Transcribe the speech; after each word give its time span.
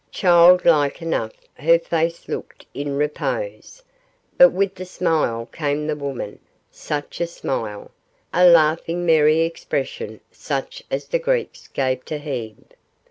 Child 0.09 0.65
like 0.65 1.03
enough 1.03 1.33
her 1.53 1.77
face 1.77 2.27
looked 2.27 2.65
in 2.73 2.97
repose, 2.97 3.83
but 4.35 4.49
with 4.49 4.73
the 4.73 4.83
smile 4.83 5.45
came 5.45 5.85
the 5.85 5.95
woman 5.95 6.39
such 6.71 7.21
a 7.21 7.27
smile, 7.27 7.91
a 8.33 8.43
laughing 8.47 9.05
merry 9.05 9.41
expression 9.41 10.19
such 10.31 10.81
as 10.89 11.05
the 11.09 11.19
Greeks 11.19 11.67
gave 11.67 12.03
to 12.05 12.17
Hebe. 12.17 12.71